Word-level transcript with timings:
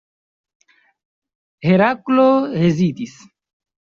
Heraklo 1.71 2.25
hezitis. 2.63 3.15